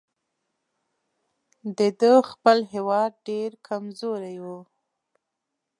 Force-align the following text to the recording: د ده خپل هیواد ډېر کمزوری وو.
د 1.77 1.79
ده 1.99 2.13
خپل 2.31 2.57
هیواد 2.73 3.11
ډېر 3.27 3.51
کمزوری 3.67 4.37
وو. 4.45 4.59